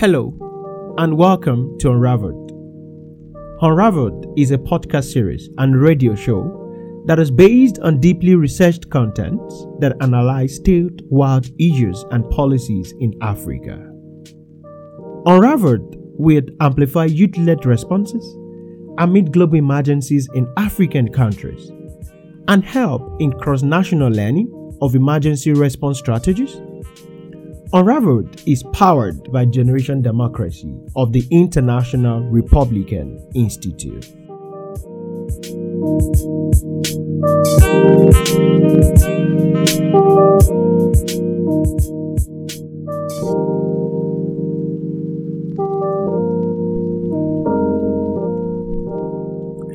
[0.00, 0.34] Hello,
[0.96, 2.52] and welcome to Unraveled.
[3.60, 9.38] Unraveled is a podcast series and radio show that is based on deeply researched content
[9.78, 13.74] that analyze state wide issues and policies in Africa.
[15.26, 18.24] Unraveled will amplify youth led responses
[18.96, 21.70] amid global emergencies in African countries
[22.48, 26.58] and help in cross national learning of emergency response strategies.
[27.72, 34.06] Unraveled is powered by Generation Democracy of the International Republican Institute.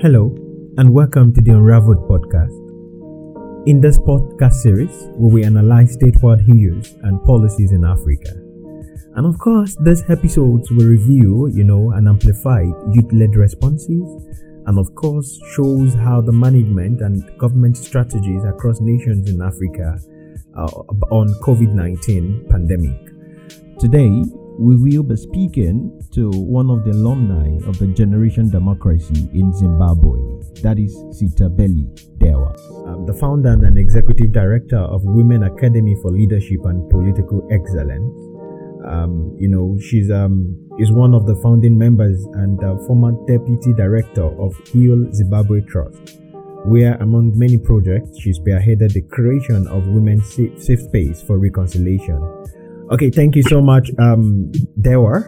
[0.02, 0.36] Hello,
[0.78, 2.65] and welcome to the Unraveled podcast.
[3.66, 8.30] In this podcast series, where we analyze statewide issues and policies in Africa.
[9.16, 12.62] And of course, these episodes will review, you know, and amplify
[12.94, 14.08] youth-led responses,
[14.68, 19.98] and of course, shows how the management and government strategies across nations in Africa
[20.56, 20.68] uh,
[21.10, 23.00] on COVID-19 pandemic.
[23.80, 24.22] Today,
[24.58, 30.18] we will be speaking to one of the alumni of the Generation Democracy in Zimbabwe,
[30.64, 32.56] that is Sitabile Dewa,
[32.88, 38.16] um, the founder and executive director of Women Academy for Leadership and Political Excellence.
[38.88, 43.74] Um, you know, she's um, is one of the founding members and uh, former deputy
[43.74, 46.20] director of Heal Zimbabwe Trust,
[46.64, 52.22] where among many projects she spearheaded the creation of Women's safe Space for Reconciliation
[52.92, 55.22] Okay, thank you so much, um, Dewa.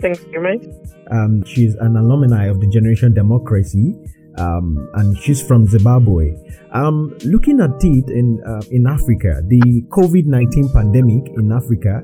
[0.00, 0.66] Thank you, mate.
[1.10, 3.94] Um, she's an alumni of the Generation Democracy,
[4.38, 6.32] um, and she's from Zimbabwe.
[6.72, 12.02] Um, looking at it in uh, in Africa, the COVID nineteen pandemic in Africa,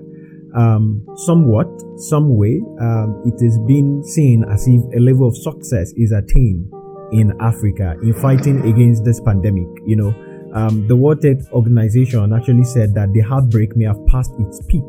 [0.54, 5.92] um, somewhat, some way, um, it has been seen as if a level of success
[5.96, 6.70] is attained
[7.12, 9.66] in Africa in fighting against this pandemic.
[9.86, 10.14] You know,
[10.52, 14.84] um, the World Health Organization actually said that the outbreak may have passed its peak,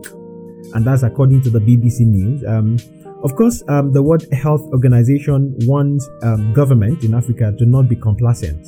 [0.73, 2.43] and that's according to the BBC News.
[2.45, 2.77] Um,
[3.23, 7.95] of course, um, the World Health Organization wants um, government in Africa to not be
[7.95, 8.67] complacent,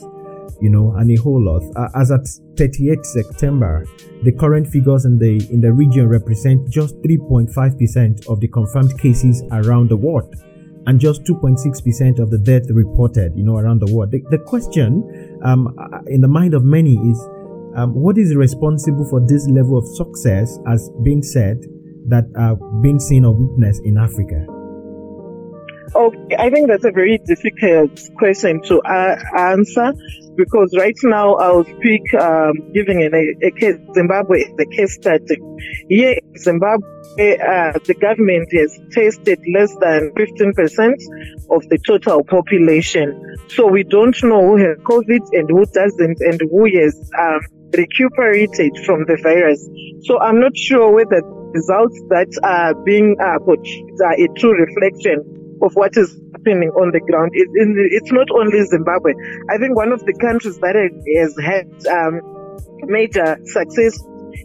[0.61, 1.63] you know, and a whole lot.
[1.75, 2.27] Uh, as at
[2.57, 3.85] 38 September,
[4.23, 8.97] the current figures in the in the region represent just 3.5 percent of the confirmed
[8.99, 10.35] cases around the world
[10.85, 14.11] and just 2.6% of the death reported, you know, around the world.
[14.11, 15.75] The, the question um,
[16.07, 17.19] in the mind of many is,
[17.75, 21.65] um, what is responsible for this level of success as being said
[22.07, 24.45] that uh, being seen or witnessed in Africa?
[25.95, 29.93] Okay, I think that's a very difficult question to uh, answer
[30.35, 35.37] because right now I'll speak um, giving a, a case Zimbabwe is a case study.
[35.89, 40.93] Here Zimbabwe, uh, the government has tested less than 15%
[41.51, 43.37] of the total population.
[43.49, 47.41] So we don't know who has COVID and who doesn't and who has um,
[47.77, 49.69] recuperated from the virus.
[50.05, 55.42] So I'm not sure whether the results that are being uh, are a true reflection
[55.63, 57.31] of what is happening on the ground.
[57.33, 57.47] It,
[57.95, 59.13] it's not only Zimbabwe.
[59.49, 62.21] I think one of the countries that has had um,
[62.85, 63.97] major success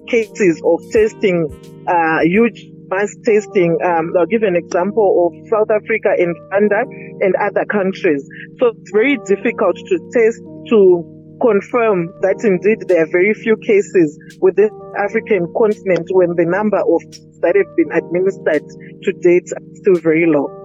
[0.07, 1.51] cases of testing,
[1.87, 3.79] uh, huge mass testing.
[3.85, 6.83] Um, I'll give an example of South Africa and Rwanda
[7.21, 8.25] and other countries.
[8.59, 10.41] So it's very difficult to test
[10.71, 11.05] to
[11.41, 16.79] confirm that indeed there are very few cases within the African continent when the number
[16.79, 17.01] of
[17.41, 18.67] that have been administered
[19.03, 20.58] to date are still very low.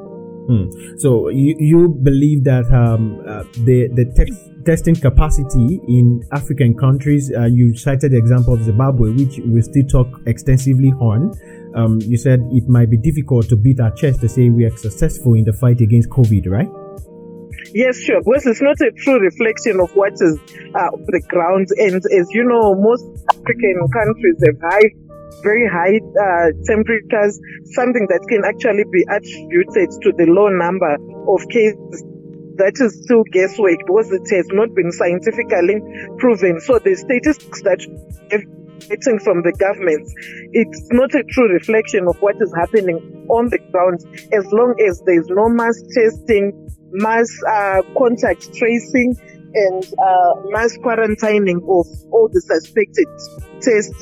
[0.48, 0.98] Hmm.
[0.98, 4.06] So you, you believe that um, uh, the the
[4.66, 9.86] testing capacity in African countries, uh, you cited the example of Zimbabwe, which we still
[9.86, 11.32] talk extensively on.
[11.76, 14.76] Um, you said it might be difficult to beat our chest to say we are
[14.78, 16.70] successful in the fight against COVID, right?
[17.74, 18.22] Yes, sure.
[18.22, 20.38] Because it's not a true reflection of what is
[20.76, 21.68] uh, on the ground.
[21.78, 24.90] And as you know, most African countries have high
[25.42, 27.40] very high uh, temperatures,
[27.74, 30.94] something that can actually be attributed to the low number
[31.28, 32.04] of cases.
[32.62, 35.82] That is still guesswork because it has not been scientifically
[36.22, 36.62] proven.
[36.62, 37.82] So the statistics that
[38.30, 38.46] have
[38.90, 40.06] getting from the government,
[40.52, 44.04] it's not a true reflection of what is happening on the ground.
[44.34, 46.52] As long as there is no mass testing,
[46.92, 49.16] mass uh, contact tracing,
[49.54, 53.08] and uh, mass quarantining of all the suspected
[53.62, 54.02] tests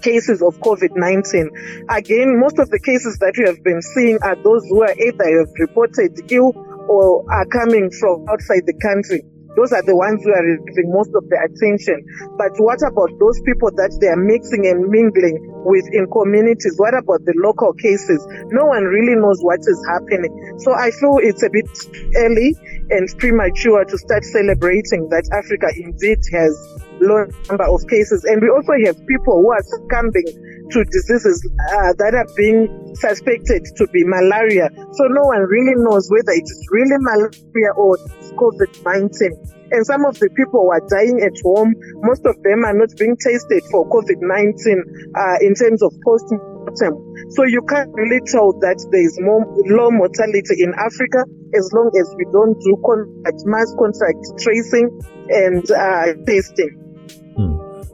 [0.00, 1.88] cases of COVID-19.
[1.88, 5.38] Again, most of the cases that we have been seeing are those who are either
[5.38, 6.52] have reported ill
[6.88, 9.22] or are coming from outside the country.
[9.56, 11.98] those are the ones who are receiving most of the attention.
[12.38, 15.36] But what about those people that they are mixing and mingling
[15.66, 16.78] with in communities?
[16.78, 18.22] What about the local cases?
[18.54, 20.32] No one really knows what is happening.
[20.62, 21.68] So I feel it's a bit
[22.16, 22.54] early
[22.94, 26.54] and premature to start celebrating that Africa indeed has
[27.00, 28.24] low number of cases.
[28.24, 30.28] And we also have people who are succumbing
[30.70, 34.70] to diseases uh, that are being suspected to be malaria.
[34.94, 37.98] So no one really knows whether it is really malaria or
[38.38, 39.60] COVID 19.
[39.70, 42.90] And some of the people who are dying at home, most of them are not
[42.98, 46.94] being tested for COVID 19 uh, in terms of post mortem.
[47.30, 51.22] So you can't really tell that there is more low mortality in Africa
[51.54, 54.90] as long as we don't do contact, mass contact tracing
[55.30, 56.79] and uh, testing.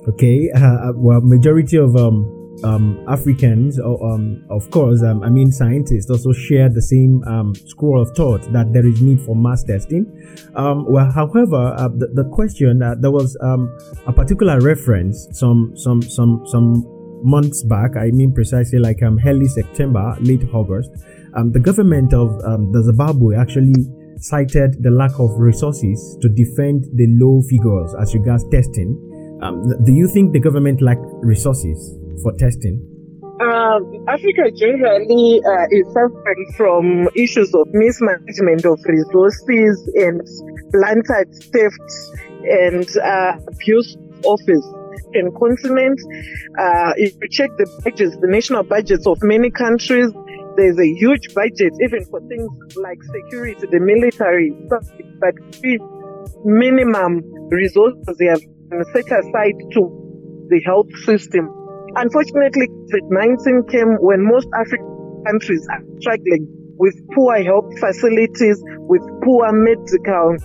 [0.09, 2.33] Okay, uh, well, majority of um,
[2.65, 7.55] um, Africans, or, um, of course, um, I mean scientists also share the same um,
[7.55, 10.07] school of thought that there is need for mass testing.
[10.55, 16.03] Um, well, however, uh, the, the, question uh, there was a particular reference some some
[16.03, 16.85] some some
[17.23, 17.97] months back.
[17.97, 20.91] I mean precisely like early September, late August.
[21.53, 22.39] the government of
[22.73, 23.75] the Zimbabwe actually
[24.19, 28.97] cited the lack of resources to defend the low figures as regards testing.
[29.85, 31.97] Do you think the government lacked resources?
[32.23, 32.83] for testing?
[33.41, 40.23] Um, Africa generally uh, is suffering from issues of mismanagement of resources and
[40.73, 41.89] planted theft
[42.45, 44.67] and uh, abuse of office
[45.13, 46.01] and continent.
[46.59, 50.11] Uh, if you check the budgets, the national budgets of many countries,
[50.57, 54.51] there's a huge budget even for things like security, the military,
[55.21, 55.83] but with
[56.45, 58.41] minimum resources they have
[58.95, 61.51] set aside to the health system
[61.97, 66.45] Unfortunately, COVID-19 came when most African countries are struggling
[66.77, 70.37] with poor health facilities, with poor medical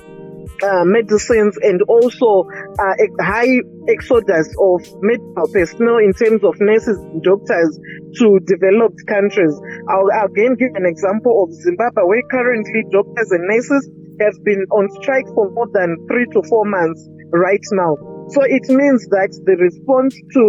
[0.63, 2.47] uh, medicines, and also
[2.79, 3.59] uh, high
[3.91, 7.75] exodus of medical personnel in terms of nurses and doctors
[8.15, 9.51] to developed countries.
[9.91, 13.91] I'll again give an example of Zimbabwe, where currently doctors and nurses
[14.21, 18.10] have been on strike for more than three to four months right now.
[18.31, 20.43] So it means that the response to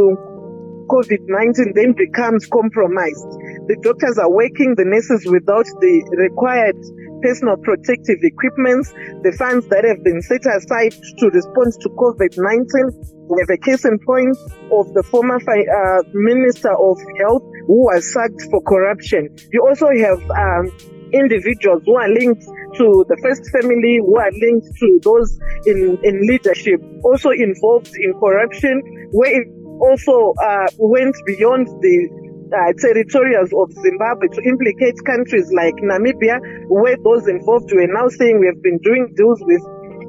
[0.87, 3.27] COVID 19 then becomes compromised.
[3.67, 6.79] The doctors are working, the nurses without the required
[7.23, 8.87] personal protective equipment,
[9.23, 13.27] the funds that have been set aside to respond to COVID 19.
[13.31, 14.37] We have a case in point
[14.71, 19.31] of the former uh, Minister of Health who was sacked for corruption.
[19.51, 20.71] You also have um,
[21.15, 22.47] individuals who are linked
[22.79, 28.13] to the first family, who are linked to those in, in leadership, also involved in
[28.19, 28.81] corruption,
[29.13, 29.45] where
[29.81, 32.09] also uh, went beyond the
[32.53, 36.39] uh, territorials of Zimbabwe to implicate countries like Namibia,
[36.69, 39.63] where those involved were now saying we have been doing deals with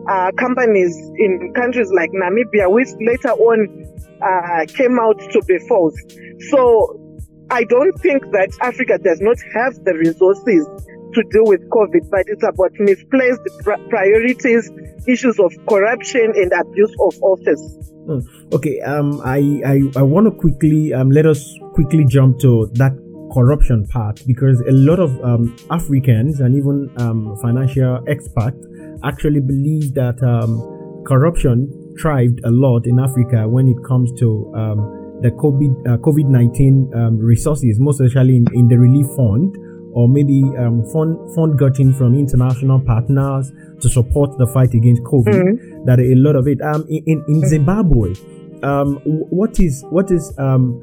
[0.10, 3.68] uh, companies in countries like Namibia, which later on
[4.22, 5.96] uh, came out to be false.
[6.52, 7.00] So
[7.50, 10.68] I don't think that Africa does not have the resources
[11.14, 13.42] to deal with COVID, but it's about misplaced
[13.90, 14.72] priorities,
[15.08, 17.62] issues of corruption and abuse of office.
[18.06, 18.20] Hmm.
[18.54, 21.42] Okay, um, I I, I want to quickly um let us
[21.74, 22.94] quickly jump to that
[23.34, 28.58] corruption part because a lot of um, Africans and even um, financial experts
[29.04, 30.62] actually believe that um,
[31.06, 36.28] corruption thrived a lot in Africa when it comes to um, the COVID uh, COVID
[36.28, 39.56] nineteen resources, most especially in, in the relief fund
[39.94, 45.34] or maybe um, fund fund gotten from international partners to support the fight against COVID.
[45.34, 45.86] Mm-hmm.
[45.86, 48.14] That a lot of it um, in in, in Zimbabwe.
[48.64, 50.82] Um, what is what is um,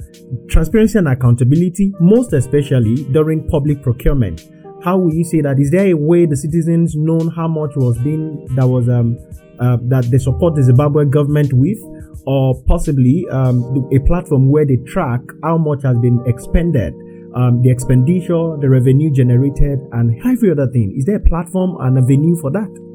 [0.49, 4.49] transparency and accountability, most especially during public procurement?
[4.85, 5.59] How will you say that?
[5.59, 9.19] Is there a way the citizens know how much was being that was um,
[9.59, 11.79] uh, that they support the Zimbabwe government with,
[12.27, 16.95] or possibly um, a platform where they track how much has been expended
[17.35, 20.95] um, the expenditure, the revenue generated, and every other thing.
[20.97, 22.90] Is there a platform and a venue for that?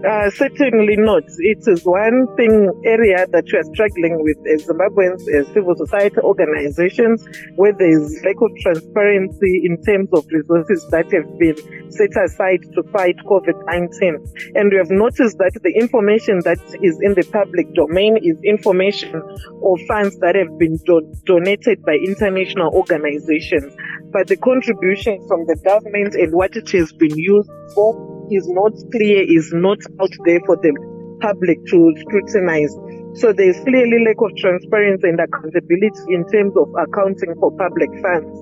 [0.00, 1.24] Uh, certainly not.
[1.38, 6.16] It is one thing area that we are struggling with as Zimbabweans, as civil society
[6.24, 7.20] organizations,
[7.56, 11.56] where there is lack of transparency in terms of resources that have been
[11.92, 14.56] set aside to fight COVID-19.
[14.56, 19.20] And we have noticed that the information that is in the public domain is information
[19.20, 23.76] of funds that have been do- donated by international organizations.
[24.12, 28.72] But the contribution from the government and what it has been used for is not
[28.92, 30.72] clear, is not out there for the
[31.20, 32.72] public to scrutinize.
[33.14, 38.32] So there's clearly lack of transparency and accountability in terms of accounting for public funds.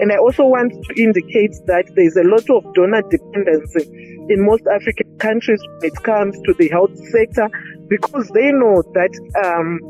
[0.00, 3.88] And I also want to indicate that there's a lot of donor dependency
[4.28, 7.48] in most African countries when it comes to the health sector
[7.88, 9.12] because they know that
[9.42, 9.80] um,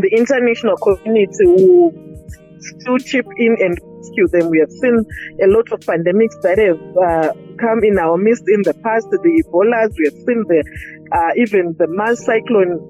[0.00, 1.92] the international community will
[2.58, 4.50] still chip in and rescue them.
[4.50, 5.04] We have seen
[5.42, 9.20] a lot of pandemics that have uh, come in our midst in the past, the
[9.20, 10.64] Ebolas, we have seen the
[11.12, 12.80] uh, even the mass cyclone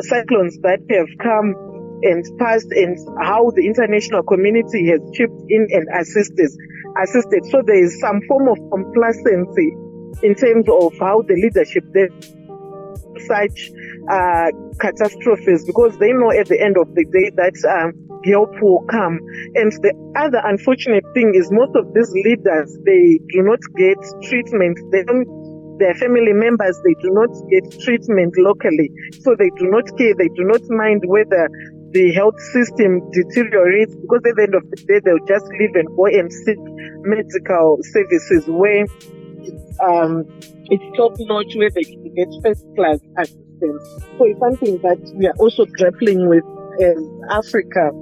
[0.00, 1.54] cyclones that have come
[2.02, 6.50] and passed and how the international community has chipped in and assisted
[7.02, 7.44] assisted.
[7.50, 9.74] So there is some form of complacency
[10.22, 12.08] in terms of how the leadership there
[13.26, 13.70] such
[14.10, 17.92] uh, catastrophes because they know at the end of the day that um,
[18.24, 19.20] help will come.
[19.54, 24.78] And the other unfortunate thing is most of these leaders, they do not get treatment.
[24.90, 25.28] They don't,
[25.78, 28.90] their family members, they do not get treatment locally.
[29.20, 30.14] So they do not care.
[30.14, 31.48] They do not mind whether
[31.94, 35.88] the health system deteriorates because at the end of the day, they'll just live and
[35.94, 36.58] go and seek
[37.06, 38.86] medical services where
[39.82, 40.24] um,
[40.70, 43.82] it's top notch, where they can get first class assistance.
[44.18, 46.44] So it's something that we are also grappling with
[46.80, 46.98] as
[47.30, 47.92] Africa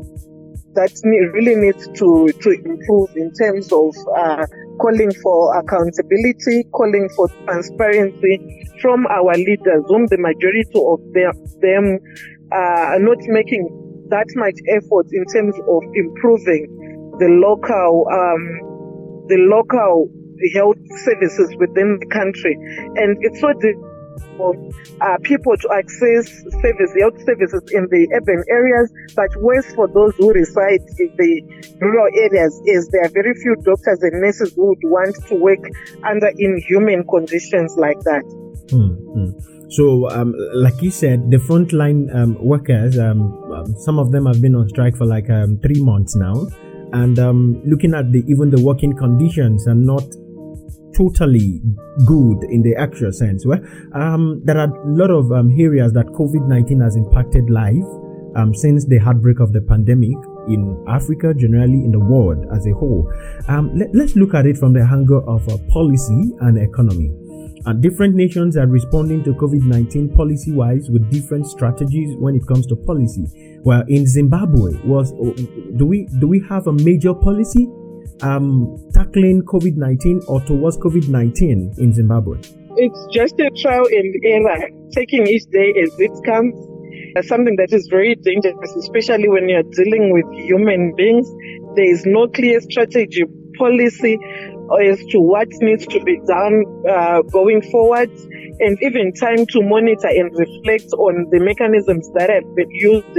[0.75, 4.47] that really needs to, to improve in terms of uh,
[4.81, 8.41] calling for accountability, calling for transparency
[8.81, 11.99] from our leaders, whom the majority of them, them
[12.53, 13.69] uh, are not making
[14.09, 16.69] that much effort in terms of improving
[17.19, 20.09] the local um, the local
[20.55, 22.55] health services within the country.
[22.97, 23.93] And it's so difficult
[24.37, 24.55] for
[25.01, 26.29] uh, people to access
[26.63, 31.43] service, health services in the urban areas, but worse for those who reside in the
[31.81, 35.63] rural areas is there are very few doctors and nurses who would want to work
[36.05, 38.25] under inhuman conditions like that.
[38.69, 39.71] Mm-hmm.
[39.71, 44.41] So, um, like you said, the frontline um, workers, um, um, some of them have
[44.43, 46.47] been on strike for like um, three months now,
[46.93, 50.05] and um, looking at the even the working conditions are not
[50.97, 51.61] totally
[52.07, 53.47] good in the actual sense.
[53.47, 53.61] Well,
[53.95, 57.85] um, there are a lot of um, areas that COVID 19 has impacted life
[58.37, 60.17] um, since the outbreak of the pandemic
[60.49, 63.11] in Africa, generally in the world as a whole.
[63.49, 67.13] Um, let, us look at it from the angle of uh, policy and economy.
[67.65, 72.45] Uh, different nations are responding to COVID 19 policy wise with different strategies when it
[72.47, 73.61] comes to policy.
[73.63, 75.31] Well, in Zimbabwe, was uh,
[75.77, 77.69] do we do we have a major policy
[78.23, 82.39] um, tackling COVID 19 or towards COVID 19 in Zimbabwe?
[82.77, 86.55] It's just a trial and error, taking each day as it comes.
[87.15, 91.29] Uh, something that is very dangerous, especially when you're dealing with human beings.
[91.77, 93.25] There is no clear strategy,
[93.59, 94.19] policy,
[94.81, 98.11] as to what needs to be done uh, going forward,
[98.61, 103.15] and even time to monitor and reflect on the mechanisms that have been used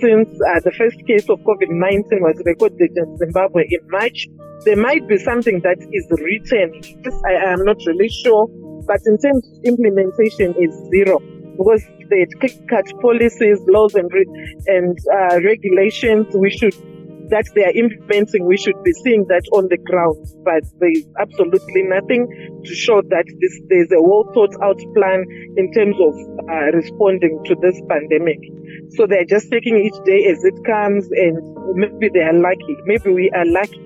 [0.00, 4.26] since uh, the first case of COVID 19 was recorded in Zimbabwe in March.
[4.64, 6.80] There might be something that is written.
[7.04, 8.48] Yes, I am not really sure,
[8.86, 11.20] but in terms of implementation, is zero
[11.56, 12.26] because the
[12.68, 16.34] cut policies, laws, and, re- and uh, regulations.
[16.34, 16.74] We should
[17.30, 20.18] that they are implementing, we should be seeing that on the ground.
[20.44, 22.26] But there is absolutely nothing
[22.64, 25.24] to show that this, there's a well thought out plan
[25.56, 26.14] in terms of
[26.48, 28.38] uh, responding to this pandemic.
[28.96, 31.34] So they're just taking each day as it comes, and
[31.74, 32.76] maybe they are lucky.
[32.86, 33.82] Maybe we are lucky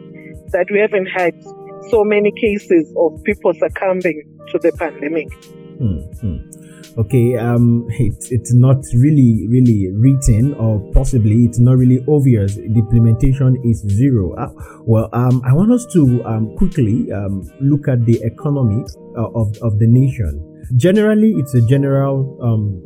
[0.52, 1.34] that we haven't had
[1.88, 5.28] so many cases of people succumbing to the pandemic.
[5.80, 6.59] Mm-hmm
[6.98, 12.54] okay um it's it's not really really written or possibly it's not really obvious.
[12.56, 14.34] The implementation is zero.
[14.34, 14.52] Uh,
[14.84, 18.84] well um i want us to um, quickly um, look at the economy
[19.16, 20.46] uh, of, of the nation.
[20.76, 22.82] Generally it's a general um,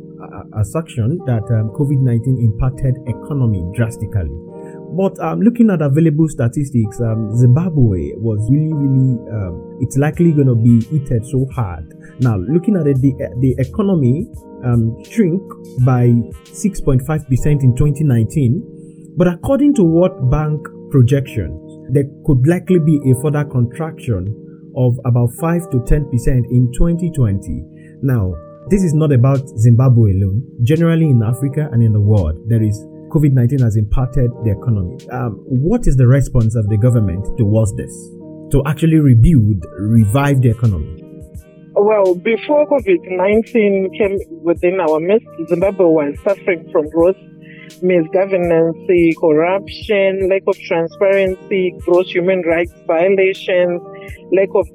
[0.57, 4.31] assumption that um, covid-19 impacted economy drastically
[4.95, 10.47] but um, looking at available statistics, um, Zimbabwe was really, really, um, it's likely going
[10.47, 11.93] to be hit so hard.
[12.19, 14.27] Now, looking at it, the, the economy
[14.63, 15.41] um, shrink
[15.85, 16.07] by
[16.47, 19.13] 6.5% in 2019.
[19.17, 21.61] But according to World Bank projections,
[21.93, 24.31] there could likely be a further contraction
[24.75, 26.11] of about 5 to 10%
[26.51, 27.63] in 2020.
[28.01, 28.33] Now,
[28.69, 30.43] this is not about Zimbabwe alone.
[30.63, 32.85] Generally, in Africa and in the world, there is
[33.15, 34.97] COVID 19 has impacted the economy.
[35.09, 37.93] Um, what is the response of the government towards this
[38.51, 41.01] to actually rebuild, revive the economy?
[41.71, 47.15] Well, before COVID 19 came within our midst, Zimbabwe was suffering from gross
[47.79, 48.83] misgovernance,
[49.17, 53.81] corruption, lack of transparency, gross human rights violations,
[54.33, 54.67] lack of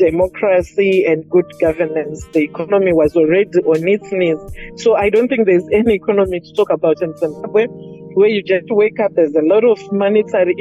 [0.00, 2.26] democracy and good governance.
[2.32, 4.40] The economy was already on its knees.
[4.82, 7.66] So I don't think there's any economy to talk about in Zimbabwe.
[8.14, 10.54] where you just wake up, there's a lot of monetary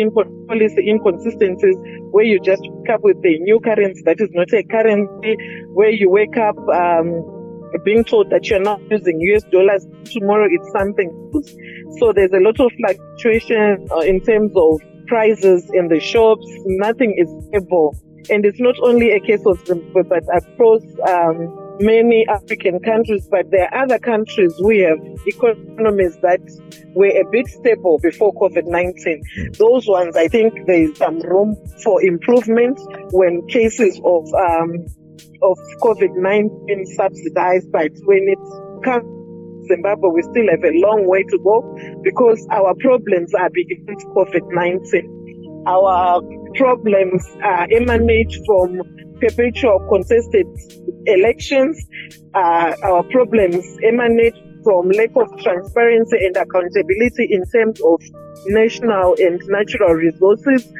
[0.48, 1.75] policy inconsistencies,
[2.12, 5.36] where you just wake up with a new currency that is not a currency,
[5.74, 7.10] where you wake up um,
[7.84, 11.50] being told that you're not using US dollars, tomorrow it's something else.
[12.00, 16.46] So there's a lot of fluctuation uh, in terms of prices in the shops.
[16.65, 17.96] Nothing is stable.
[18.29, 23.49] And it's not only a case of Zimbabwe, but across um, many African countries, but
[23.51, 26.41] there are other countries we have economies that
[26.95, 29.53] were a bit stable before COVID 19.
[29.57, 32.79] Those ones, I think there is some room for improvement
[33.11, 34.85] when cases of um,
[35.41, 37.69] of COVID 19 subsidized,
[38.05, 39.05] when it comes
[39.67, 41.61] Zimbabwe, we still have a long way to go
[42.03, 45.63] because our problems are beyond COVID 19.
[45.67, 46.21] Our
[46.56, 48.82] problems uh, emanate from
[49.20, 50.48] perpetual contested
[51.06, 51.79] elections.
[52.34, 58.01] Uh, our problems emanate from lack of transparency and accountability in terms of
[58.48, 60.72] national and natural resources.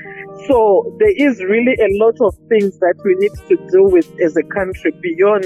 [0.48, 4.36] So there is really a lot of things that we need to do with as
[4.38, 5.44] a country beyond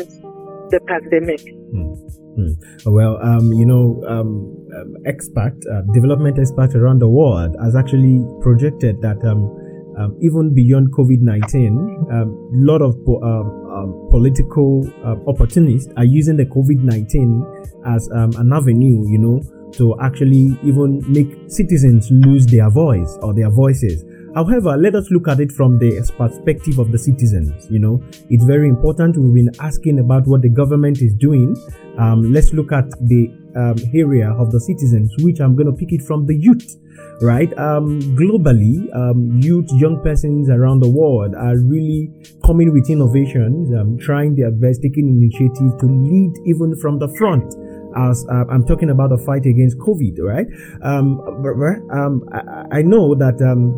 [0.69, 1.41] the pandemic.
[1.73, 2.13] Mm.
[2.37, 2.57] Mm.
[2.85, 8.25] Well, um, you know, um, um, expert, uh, development expert around the world has actually
[8.41, 9.53] projected that um,
[9.97, 15.91] um, even beyond COVID 19, a um, lot of po- um, um political uh, opportunists
[15.97, 19.41] are using the COVID 19 as an avenue, you know,
[19.73, 24.05] to actually even make citizens lose their voice or their voices.
[24.35, 27.69] However, let us look at it from the perspective of the citizens.
[27.69, 29.17] You know, it's very important.
[29.17, 31.55] We've been asking about what the government is doing.
[31.99, 33.29] Um, let's look at the
[33.93, 36.77] area of the citizens, which I'm going to pick it from the youth
[37.21, 37.51] right?
[37.57, 42.11] Um, globally, um, youth, young persons around the world are really
[42.45, 47.53] coming with innovations, um, trying their best, taking initiative to lead even from the front.
[47.95, 50.47] As uh, I'm talking about the fight against COVID, right?
[50.81, 51.21] Um,
[51.91, 53.69] um, I, I, know that um,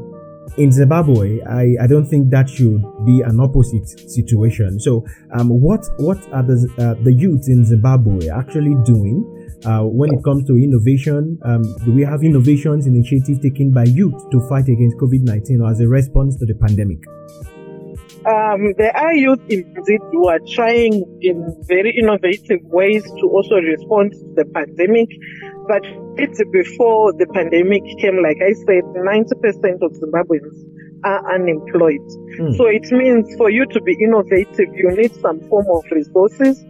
[0.57, 4.79] in Zimbabwe, I, I don't think that should be an opposite situation.
[4.79, 9.25] So, um, what what are the uh, the youth in Zimbabwe actually doing
[9.65, 11.39] uh, when it comes to innovation?
[11.43, 15.69] Um, do we have innovations initiatives taken by youth to fight against COVID nineteen or
[15.69, 16.99] as a response to the pandemic?
[18.25, 24.13] Um, there are youth indeed who are trying in very innovative ways to also respond
[24.13, 25.09] to the pandemic.
[25.67, 25.85] But
[26.17, 30.57] it's before the pandemic came, like I said, 90% of Zimbabweans
[31.03, 32.05] are unemployed.
[32.39, 32.57] Mm.
[32.57, 36.63] So it means for you to be innovative, you need some form of resources.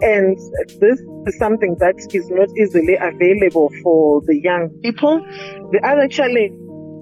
[0.00, 0.38] And
[0.78, 5.18] this is something that is not easily available for the young people.
[5.72, 6.54] The other challenge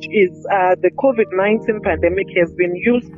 [0.08, 3.12] is uh, the COVID 19 pandemic has been used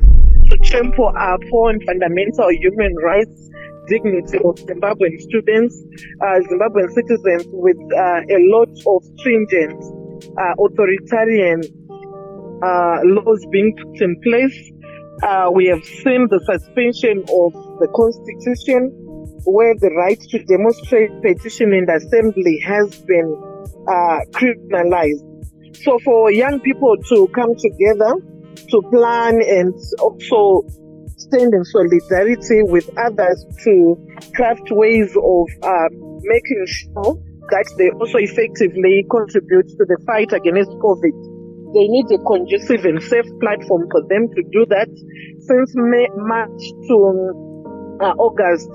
[0.51, 3.51] to trample upon fundamental human rights
[3.89, 5.83] dignity of Zimbabwean students,
[6.21, 9.81] uh, Zimbabwean citizens with uh, a lot of stringent
[10.37, 11.63] uh, authoritarian
[12.63, 14.73] uh, laws being put in place.
[15.23, 18.93] Uh, we have seen the suspension of the constitution
[19.45, 23.35] where the right to demonstrate, petition and assembly has been
[23.89, 25.25] uh, criminalized.
[25.83, 28.15] So for young people to come together
[28.69, 30.67] to plan and also
[31.17, 33.97] stand in solidarity with others to
[34.35, 35.89] craft ways of uh,
[36.23, 37.15] making sure
[37.51, 41.17] that they also effectively contribute to the fight against COVID.
[41.75, 44.89] They need a conducive and safe platform for them to do that.
[45.41, 46.97] Since May, March to
[48.01, 48.71] uh, August,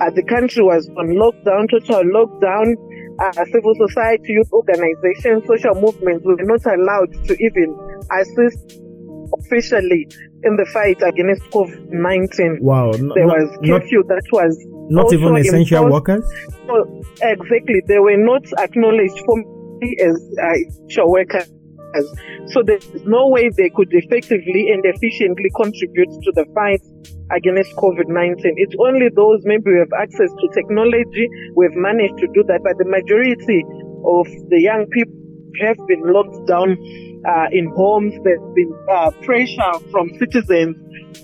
[0.00, 2.74] uh, the country was on lockdown, total lockdown.
[3.18, 7.72] Uh, civil society, youth organizations, social movements were not allowed to even
[8.12, 8.82] assist
[9.40, 10.06] officially
[10.44, 12.58] in the fight against COVID 19.
[12.60, 12.92] Wow.
[12.92, 14.52] there was curfew that was.
[14.88, 15.92] Not even essential imposed.
[15.92, 16.24] workers?
[16.66, 17.82] So, exactly.
[17.88, 21.50] They were not acknowledged formally as uh, essential workers.
[22.52, 26.82] So there's no way they could effectively and efficiently contribute to the fight
[27.30, 28.38] against COVID-19.
[28.56, 32.60] It's only those maybe who have access to technology who have managed to do that,
[32.62, 33.64] but the majority
[34.06, 35.14] of the young people
[35.60, 36.76] have been locked down
[37.26, 38.14] uh, in homes.
[38.22, 40.76] There's been uh, pressure from citizens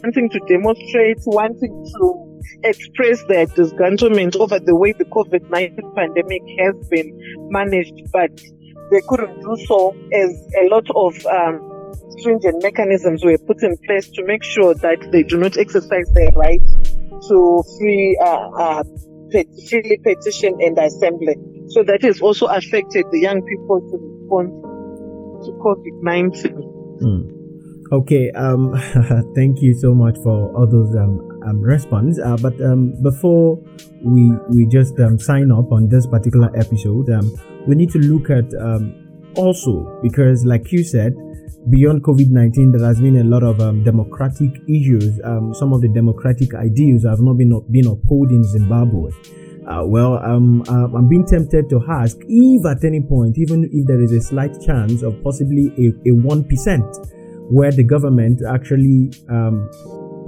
[0.02, 6.42] wanting to demonstrate, wanting to express their disgruntlement over the way the COVID 19 pandemic
[6.58, 8.30] has been managed, but
[8.90, 11.71] they couldn't do so as a lot of um,
[12.22, 16.30] stringent mechanisms were put in place to make sure that they do not exercise their
[16.36, 16.62] right
[17.28, 18.84] to free uh, uh,
[19.68, 21.34] freely petition and assembly.
[21.68, 26.98] So that has also affected the young people's response to COVID 19.
[27.02, 27.42] Mm.
[27.92, 28.72] Okay, um,
[29.34, 32.18] thank you so much for all those um, um response.
[32.18, 33.58] Uh, but um, before
[34.02, 37.30] we we just um, sign up on this particular episode, um,
[37.66, 38.94] we need to look at um,
[39.34, 41.14] also because, like you said,
[41.70, 45.20] beyond COVID 19, there has been a lot of um, democratic issues.
[45.24, 49.10] Um, some of the democratic ideals have not been, been upheld in Zimbabwe.
[49.66, 53.86] Uh, well, um, uh, I'm being tempted to ask if at any point, even if
[53.86, 59.70] there is a slight chance of possibly a, a 1% where the government actually um,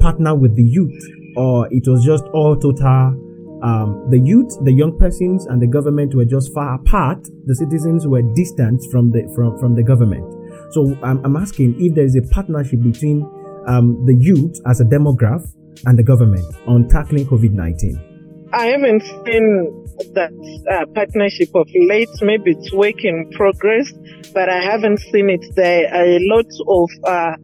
[0.01, 1.03] partner with the youth,
[1.37, 3.21] or it was just all total
[3.65, 7.27] um, the youth, the young persons, and the government were just far apart.
[7.47, 10.29] The citizens were distant from the from, from the government.
[10.75, 13.23] So I'm, I'm asking if there is a partnership between
[13.69, 15.47] um, the youth as a demograph
[15.87, 18.51] and the government on tackling COVID 19.
[18.53, 20.33] I haven't seen that
[20.71, 22.11] uh, partnership of late.
[22.23, 23.93] Maybe it's work in progress,
[24.33, 25.93] but I haven't seen it there.
[25.95, 27.37] Are a lot of uh,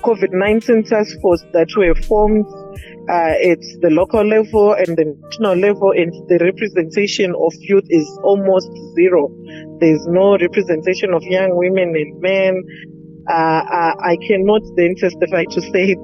[0.00, 2.46] COVID 19 task force that were formed
[3.08, 8.06] uh, at the local level and the national level, and the representation of youth is
[8.22, 9.32] almost zero.
[9.80, 12.62] There's no representation of young women and men.
[13.28, 15.96] Uh, uh I cannot then testify to say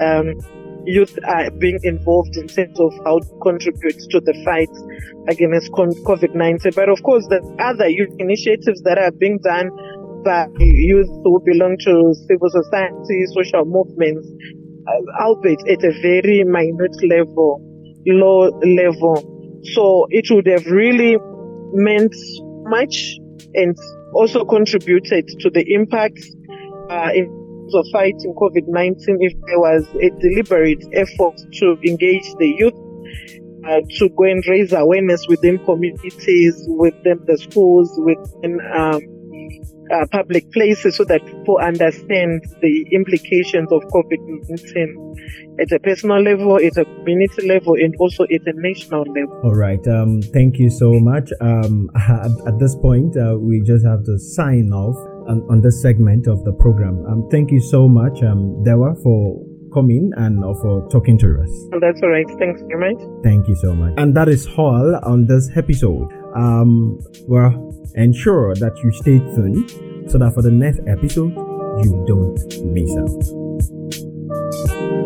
[0.00, 0.36] um,
[0.84, 4.72] youth are being involved in terms of how to contribute to the fight
[5.28, 6.72] against COVID 19.
[6.74, 9.70] But of course, the other youth initiatives that are being done
[10.24, 14.28] by youth who belong to civil society, social movements,
[15.20, 17.60] albeit at a very minute level,
[18.06, 19.60] low level.
[19.74, 21.18] So it would have really
[21.72, 22.14] meant
[22.64, 23.16] much
[23.54, 23.76] and
[24.14, 26.18] also contributed to the impact
[26.90, 27.40] uh, in
[27.74, 32.74] of fighting COVID 19 if there was a deliberate effort to engage the youth,
[33.64, 39.00] uh, to go and raise awareness within communities, within the schools, within um,
[39.92, 46.56] uh, public places so that people understand the implications of COVID-19 at a personal level,
[46.56, 49.40] at a community level, and also at a national level.
[49.44, 49.84] All right.
[49.86, 51.30] Um, thank you so much.
[51.40, 54.96] Um, at, at, this point, uh, we just have to sign off
[55.28, 57.04] on, on this segment of the program.
[57.06, 59.40] Um, thank you so much, um, Dewa, for
[59.72, 61.50] coming and for talking to us.
[61.80, 62.26] That's all right.
[62.38, 63.22] Thanks very much.
[63.22, 63.94] Thank you so much.
[63.96, 66.19] And that is all on this episode.
[66.34, 69.70] Um, well, ensure that you stay tuned
[70.10, 71.34] so that for the next episode,
[71.84, 72.38] you don't
[72.72, 74.99] miss out.